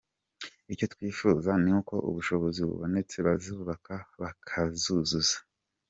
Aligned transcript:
Icyo 0.73 0.85
twifuza 0.93 1.49
ni 1.63 1.71
uko 1.79 1.95
ubushobozi 2.09 2.59
bubonetse 2.67 3.15
bazubaka 3.27 3.95
bakazuzuza. 4.21 5.37